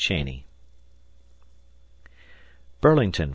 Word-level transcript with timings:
Cheney. 0.01 0.45
Burlington, 2.81 3.29
Vt. 3.29 3.29